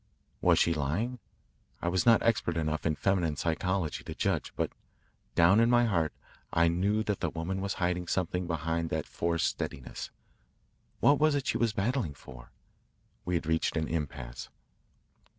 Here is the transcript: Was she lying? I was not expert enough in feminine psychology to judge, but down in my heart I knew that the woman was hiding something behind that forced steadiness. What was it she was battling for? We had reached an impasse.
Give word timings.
Was 0.41 0.57
she 0.57 0.73
lying? 0.73 1.19
I 1.79 1.87
was 1.87 2.07
not 2.07 2.23
expert 2.23 2.57
enough 2.57 2.87
in 2.87 2.95
feminine 2.95 3.35
psychology 3.35 4.03
to 4.05 4.15
judge, 4.15 4.51
but 4.55 4.71
down 5.35 5.59
in 5.59 5.69
my 5.69 5.85
heart 5.85 6.11
I 6.51 6.69
knew 6.69 7.03
that 7.03 7.19
the 7.19 7.29
woman 7.29 7.61
was 7.61 7.75
hiding 7.75 8.07
something 8.07 8.47
behind 8.47 8.89
that 8.89 9.05
forced 9.05 9.45
steadiness. 9.45 10.09
What 11.01 11.19
was 11.19 11.35
it 11.35 11.45
she 11.45 11.59
was 11.59 11.73
battling 11.73 12.15
for? 12.15 12.49
We 13.25 13.35
had 13.35 13.45
reached 13.45 13.77
an 13.77 13.87
impasse. 13.87 14.49